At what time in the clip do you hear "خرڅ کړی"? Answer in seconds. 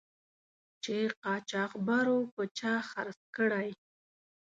2.89-3.69